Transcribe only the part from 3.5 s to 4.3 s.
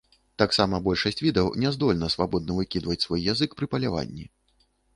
пры паляванні.